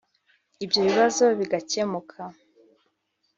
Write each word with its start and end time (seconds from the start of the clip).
ibyo 0.63 0.79
bibazo 0.87 1.23
bigakemuka 1.39 2.21